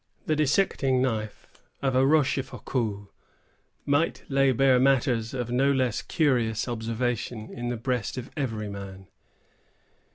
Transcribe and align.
The 0.25 0.35
dissecting 0.35 0.99
knife 0.99 1.45
of 1.83 1.93
a 1.95 2.07
Rochefoucault 2.07 3.09
might 3.85 4.23
lay 4.29 4.51
bare 4.51 4.79
matters 4.79 5.35
of 5.35 5.51
no 5.51 5.71
less 5.71 6.01
curious 6.01 6.67
observation 6.67 7.51
in 7.53 7.69
the 7.69 7.77
breast 7.77 8.17
of 8.17 8.31
every 8.35 8.67
man. 8.67 9.05